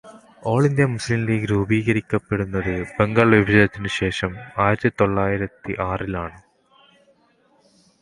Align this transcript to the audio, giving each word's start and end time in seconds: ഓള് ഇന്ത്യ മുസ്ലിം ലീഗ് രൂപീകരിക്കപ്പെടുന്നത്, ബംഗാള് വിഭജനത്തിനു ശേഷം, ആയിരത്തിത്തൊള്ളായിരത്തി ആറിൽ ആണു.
ഓള് 0.43 0.65
ഇന്ത്യ 0.65 0.85
മുസ്ലിം 0.85 1.25
ലീഗ് 1.25 1.49
രൂപീകരിക്കപ്പെടുന്നത്, 1.49 2.71
ബംഗാള് 2.97 3.35
വിഭജനത്തിനു 3.35 3.87
ശേഷം, 3.99 4.33
ആയിരത്തിത്തൊള്ളായിരത്തി 4.57 5.75
ആറിൽ 5.89 6.17
ആണു. 6.17 6.39